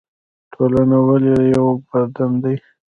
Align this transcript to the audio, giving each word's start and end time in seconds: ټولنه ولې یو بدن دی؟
ټولنه 0.53 0.97
ولې 1.07 1.33
یو 1.55 1.65
بدن 1.89 2.31
دی؟ 2.43 2.55